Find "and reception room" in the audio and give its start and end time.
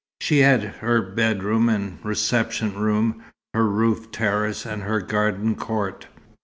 1.69-3.21